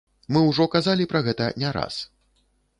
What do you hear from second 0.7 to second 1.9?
казалі пра гэта не